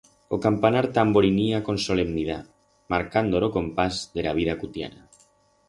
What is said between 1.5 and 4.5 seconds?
con solemnidat, marcando ro compás de ra